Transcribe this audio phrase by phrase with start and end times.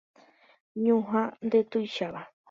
[0.83, 2.21] Ñuhã ndetuicháva.